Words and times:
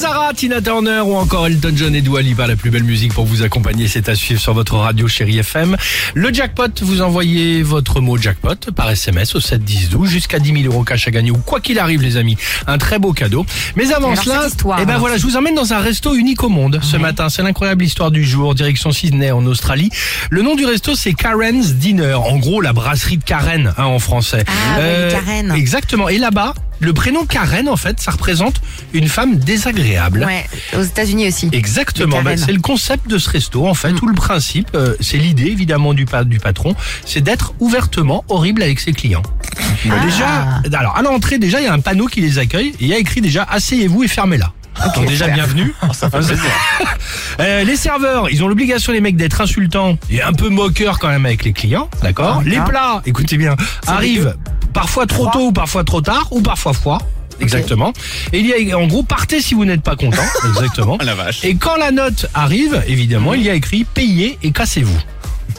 Lazara, 0.00 0.32
Tina 0.32 0.62
Turner 0.62 1.02
ou 1.04 1.14
encore 1.14 1.46
Elton 1.46 1.72
John 1.74 1.94
et 1.94 2.00
Dua 2.00 2.22
Lipa, 2.22 2.46
la 2.46 2.56
plus 2.56 2.70
belle 2.70 2.84
musique 2.84 3.12
pour 3.12 3.26
vous 3.26 3.42
accompagner, 3.42 3.86
c'est 3.86 4.08
à 4.08 4.14
suivre 4.14 4.40
sur 4.40 4.54
votre 4.54 4.76
radio 4.76 5.06
chérie 5.06 5.38
FM. 5.38 5.76
Le 6.14 6.32
jackpot, 6.32 6.70
vous 6.80 7.02
envoyez 7.02 7.62
votre 7.62 8.00
mot 8.00 8.16
jackpot 8.16 8.54
par 8.74 8.88
SMS 8.88 9.34
au 9.34 9.40
7 9.40 9.62
10 9.62 9.90
12 9.90 10.08
jusqu'à 10.08 10.38
10 10.38 10.62
000 10.62 10.72
euros 10.72 10.84
cash 10.84 11.06
à 11.06 11.10
gagner 11.10 11.30
ou 11.30 11.36
quoi 11.36 11.60
qu'il 11.60 11.78
arrive 11.78 12.00
les 12.00 12.16
amis, 12.16 12.38
un 12.66 12.78
très 12.78 12.98
beau 12.98 13.12
cadeau. 13.12 13.44
Mais 13.76 13.92
avant 13.92 14.12
Alors, 14.12 14.24
cela, 14.24 14.46
histoire, 14.46 14.78
eh 14.80 14.86
ben 14.86 14.96
voilà, 14.96 15.18
je 15.18 15.22
vous 15.24 15.36
emmène 15.36 15.54
dans 15.54 15.74
un 15.74 15.80
resto 15.80 16.14
unique 16.14 16.42
au 16.44 16.48
monde 16.48 16.80
ce 16.82 16.96
matin. 16.96 17.28
C'est 17.28 17.42
l'incroyable 17.42 17.84
histoire 17.84 18.10
du 18.10 18.24
jour, 18.24 18.54
direction 18.54 18.92
Sydney 18.92 19.30
en 19.32 19.44
Australie. 19.44 19.90
Le 20.30 20.40
nom 20.40 20.54
du 20.54 20.64
resto 20.64 20.94
c'est 20.94 21.12
Karen's 21.12 21.74
Dinner, 21.74 22.14
en 22.14 22.38
gros 22.38 22.62
la 22.62 22.72
brasserie 22.72 23.18
de 23.18 23.24
Karen 23.24 23.74
hein, 23.76 23.84
en 23.84 23.98
français. 23.98 24.46
Ah, 24.46 24.80
les 24.80 25.12
Karen. 25.12 25.52
Exactement. 25.54 26.08
Et 26.08 26.16
là-bas, 26.16 26.54
le 26.80 26.92
prénom 26.92 27.24
Karen 27.26 27.68
en 27.68 27.76
fait, 27.76 28.00
ça 28.00 28.10
représente 28.10 28.60
une 28.92 29.08
femme 29.08 29.36
désagréable. 29.36 30.24
Ouais, 30.26 30.46
aux 30.78 30.82
États-Unis 30.82 31.28
aussi. 31.28 31.48
Exactement, 31.52 32.22
Ben, 32.22 32.36
c'est 32.36 32.52
le 32.52 32.60
concept 32.60 33.08
de 33.08 33.18
ce 33.18 33.28
resto 33.30 33.66
en 33.66 33.72
Mm. 33.72 33.74
fait, 33.76 33.92
tout 33.92 34.06
le 34.06 34.14
principe, 34.14 34.68
euh, 34.74 34.94
c'est 35.00 35.16
l'idée 35.18 35.46
évidemment 35.46 35.94
du, 35.94 36.04
pa- 36.06 36.24
du 36.24 36.38
patron, 36.38 36.74
c'est 37.04 37.20
d'être 37.20 37.54
ouvertement 37.60 38.24
horrible 38.28 38.62
avec 38.62 38.80
ses 38.80 38.92
clients. 38.92 39.22
Ah. 39.90 40.04
Déjà, 40.04 40.78
alors 40.78 40.96
à 40.96 41.02
l'entrée 41.02 41.38
déjà 41.38 41.60
il 41.60 41.64
y 41.64 41.68
a 41.68 41.72
un 41.72 41.80
panneau 41.80 42.06
qui 42.06 42.20
les 42.20 42.38
accueille 42.38 42.68
et 42.68 42.76
il 42.80 42.86
y 42.88 42.94
a 42.94 42.98
écrit 42.98 43.20
déjà 43.20 43.42
asseyez-vous 43.50 44.02
et 44.04 44.08
fermez-la. 44.08 44.52
Donc 44.96 45.06
déjà 45.06 45.26
super. 45.26 45.34
bienvenue. 45.34 45.74
Euh, 47.40 47.64
les 47.64 47.76
serveurs, 47.76 48.28
ils 48.30 48.44
ont 48.44 48.48
l'obligation 48.48 48.92
les 48.92 49.00
mecs 49.00 49.16
d'être 49.16 49.40
insultants 49.40 49.96
et 50.10 50.20
un 50.20 50.32
peu 50.34 50.48
moqueurs 50.50 50.98
quand 50.98 51.08
même 51.08 51.24
avec 51.24 51.44
les 51.44 51.52
clients, 51.54 51.88
d'accord? 52.02 52.38
Ah, 52.40 52.42
Les 52.44 52.60
plats, 52.60 53.00
écoutez 53.06 53.38
bien, 53.38 53.56
arrivent 53.86 54.34
parfois 54.72 55.06
trop 55.06 55.28
tôt 55.30 55.48
ou 55.48 55.52
parfois 55.52 55.84
trop 55.84 56.00
tard 56.00 56.28
ou 56.30 56.40
parfois 56.40 56.72
froid. 56.72 56.98
Exactement. 57.40 57.92
Et 58.32 58.40
il 58.40 58.46
y 58.46 58.72
a 58.72 58.78
en 58.78 58.86
gros 58.86 59.02
partez 59.02 59.40
si 59.40 59.54
vous 59.54 59.64
n'êtes 59.64 59.82
pas 59.82 59.96
content. 59.96 60.22
Exactement. 60.48 60.98
la 61.02 61.14
vache. 61.14 61.44
Et 61.44 61.54
quand 61.54 61.76
la 61.76 61.90
note 61.90 62.26
arrive, 62.34 62.82
évidemment, 62.86 63.34
il 63.34 63.42
y 63.42 63.50
a 63.50 63.54
écrit 63.54 63.84
payez 63.84 64.38
et 64.42 64.52
cassez-vous. 64.52 65.00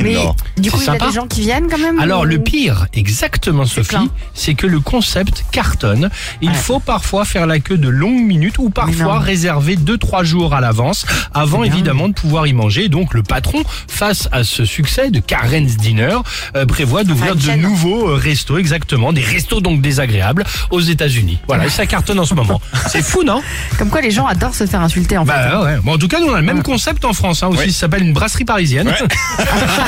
Mais 0.00 0.14
Non. 0.14 0.34
du 0.56 0.70
coup, 0.70 0.78
il 0.80 0.86
y 0.86 0.88
a 0.88 0.92
sympa. 0.92 1.06
des 1.08 1.12
gens 1.12 1.26
qui 1.26 1.40
viennent 1.40 1.66
quand 1.68 1.78
même 1.78 1.98
Alors 1.98 2.22
ou- 2.22 2.24
le 2.24 2.38
pire, 2.38 2.86
exactement 2.94 3.64
Sophie, 3.64 3.88
plein. 3.88 4.08
c'est 4.34 4.54
que 4.54 4.66
le 4.66 4.80
concept 4.80 5.44
cartonne. 5.50 6.08
Il 6.40 6.50
Ouais. 6.50 6.54
faut 6.54 6.78
parfois 6.80 7.24
faire 7.24 7.46
la 7.46 7.58
queue 7.58 7.78
de 7.78 7.88
longues 7.88 8.22
minutes 8.22 8.58
ou 8.58 8.70
parfois 8.70 9.14
non. 9.14 9.18
réserver 9.20 9.76
2-3 9.76 10.22
jours 10.24 10.54
à 10.54 10.60
l'avance 10.60 11.04
avant 11.34 11.64
évidemment 11.64 12.08
de 12.08 12.14
pouvoir 12.14 12.46
y 12.46 12.52
manger. 12.52 12.88
Donc 12.88 13.14
le 13.14 13.22
patron, 13.22 13.62
face 13.88 14.28
à 14.32 14.44
ce 14.44 14.64
succès 14.64 15.10
de 15.10 15.18
Karen's 15.20 15.76
Dinner, 15.76 16.18
euh, 16.56 16.64
prévoit 16.66 17.04
d'ouvrir 17.04 17.32
une 17.32 17.38
de 17.38 17.44
chaîne. 17.44 17.60
nouveaux 17.62 18.08
euh, 18.08 18.14
restos, 18.14 18.58
exactement, 18.58 19.12
des 19.12 19.22
restos 19.22 19.60
donc 19.60 19.80
désagréables 19.80 20.44
aux 20.70 20.80
États-Unis. 20.80 21.38
Voilà, 21.48 21.66
et 21.66 21.70
ça 21.70 21.86
cartonne 21.86 22.20
en 22.20 22.24
ce 22.24 22.34
moment. 22.34 22.60
C'est 22.88 23.02
fou, 23.02 23.22
non? 23.24 23.42
Comme 23.78 23.90
quoi 23.90 24.00
les 24.00 24.10
gens 24.10 24.26
adorent 24.26 24.54
se 24.54 24.66
faire 24.66 24.80
insulter 24.80 25.18
en 25.18 25.24
fait. 25.26 25.32
Bah 25.32 25.62
ouais. 25.64 25.76
Bon, 25.82 25.94
en 25.94 25.98
tout 25.98 26.08
cas, 26.08 26.20
nous 26.20 26.26
on 26.28 26.34
a 26.34 26.40
le 26.40 26.46
même 26.46 26.62
concept 26.62 27.04
en 27.04 27.12
France 27.12 27.42
hein, 27.42 27.48
aussi. 27.48 27.58
Ouais. 27.60 27.66
Ça 27.70 27.80
s'appelle 27.80 28.02
une 28.02 28.12
brasserie 28.12 28.44
parisienne. 28.44 28.88
Ouais. 28.88 28.94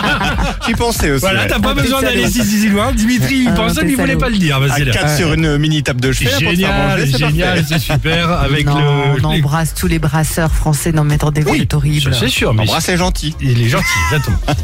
J'y 0.71 0.77
pensais 0.77 1.11
aussi. 1.11 1.21
Voilà, 1.21 1.45
t'as 1.47 1.59
pas 1.59 1.73
besoin 1.73 2.01
d'aller 2.01 2.27
si, 2.27 2.43
si, 2.45 2.61
si 2.61 2.69
loin. 2.69 2.91
Dimitri, 2.95 3.39
il 3.43 3.47
Ah, 3.49 3.51
pensait, 3.51 3.81
t'es 3.81 3.85
mais 3.87 3.91
il 3.91 3.95
voulait 3.97 4.07
salaud. 4.09 4.19
pas 4.21 4.29
le 4.29 4.37
dire. 4.37 4.55
À 4.55 4.59
Vas-y, 4.59 4.85
là. 4.85 4.93
4 4.93 5.17
sur 5.17 5.33
une 5.33 5.57
mini 5.57 5.83
table 5.83 5.99
de 6.01 6.11
chevet 6.13 6.29
faire 6.29 6.39
Génial, 6.39 7.07
c'est 7.11 7.17
génial, 7.17 7.59
parfait. 7.59 7.65
c'est 7.69 7.93
super. 7.93 8.31
Avec 8.41 8.65
non, 8.65 8.77
le. 9.15 9.25
on 9.25 9.31
les- 9.31 9.39
embrasse 9.39 9.73
tous 9.73 9.87
les 9.87 9.99
brasseurs 9.99 10.51
français 10.51 10.91
dans 10.93 11.03
Mettre 11.03 11.31
des 11.31 11.43
Oui, 11.43 11.57
c'est 11.59 11.73
horrible. 11.73 12.13
C'est 12.17 12.29
sûr, 12.29 12.53
mais. 12.53 12.61
Embrasse 12.61 12.87
est 12.89 12.97
gentil. 12.97 13.35
Il 13.41 13.61
est 13.61 13.69
gentil, 13.69 13.85
exactement. 14.11 14.37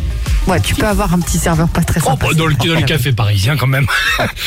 Ouais, 0.47 0.61
tu 0.61 0.75
peux 0.75 0.85
avoir 0.87 1.13
un 1.13 1.19
petit 1.19 1.37
serveur 1.39 1.67
pas 1.67 1.81
très 1.83 1.99
Oh, 2.05 2.11
sympa. 2.11 2.27
bah, 2.27 2.33
dans, 2.33 2.45
le, 2.47 2.53
dans 2.53 2.73
les 2.75 2.83
cafés 2.83 3.11
parisiens 3.11 3.57
quand 3.57 3.67
même. 3.67 3.85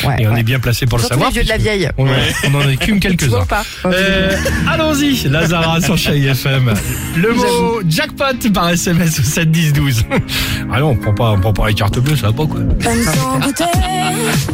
Ouais, 0.03 0.15
Et 0.17 0.27
on 0.27 0.33
ouais. 0.33 0.39
est 0.39 0.43
bien 0.43 0.59
placé 0.59 0.87
pour 0.87 0.97
le 0.97 1.03
Surtout 1.03 1.13
savoir. 1.13 1.29
les 1.29 1.33
vieux 1.35 1.43
de 1.43 1.49
la 1.49 1.55
puisque 1.59 1.69
vieille. 1.69 1.89
On, 1.99 2.07
on 2.51 2.55
en 2.59 2.69
écume 2.69 2.99
Tu 2.99 3.07
quelques-uns. 3.15 3.45
pas 3.45 3.63
Euh, 3.85 4.35
Allons-y, 4.67 5.27
Lazara 5.29 5.79
sur 5.79 5.95
Chérie 5.99 6.25
FM. 6.25 6.73
Le 7.17 7.33
mot 7.35 7.81
jackpot 7.87 8.49
par 8.51 8.69
SMS 8.71 9.19
au 9.19 9.23
7 9.23 9.51
10 9.51 9.73
12. 9.73 10.05
Ah 10.73 10.79
non, 10.79 10.89
on 10.89 10.95
prend 10.95 11.13
pas, 11.13 11.29
on 11.33 11.39
prend 11.39 11.50
pas 11.53 11.67
les 11.67 11.73
cartes 11.73 11.99
bleues, 11.99 12.15
ça 12.15 12.27
va 12.27 12.33
pas 12.33 12.45
quoi. 12.45 12.59
Alex. 14.07 14.47